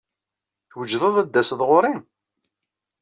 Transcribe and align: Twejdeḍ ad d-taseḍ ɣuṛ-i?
Twejdeḍ 0.69 1.13
ad 1.17 1.27
d-taseḍ 1.29 1.61
ɣuṛ-i? 1.69 1.95